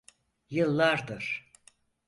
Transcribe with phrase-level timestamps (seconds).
[0.49, 1.47] Yıllardır.